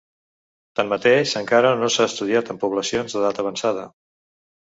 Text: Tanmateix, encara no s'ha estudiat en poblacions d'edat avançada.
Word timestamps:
Tanmateix, 0.79 1.33
encara 1.41 1.73
no 1.81 1.91
s'ha 1.97 2.07
estudiat 2.11 2.51
en 2.55 2.59
poblacions 2.65 3.17
d'edat 3.17 3.43
avançada. 3.45 3.87